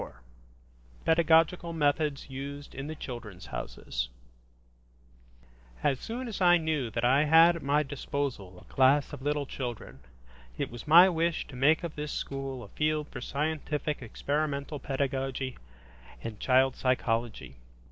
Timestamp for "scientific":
13.21-14.01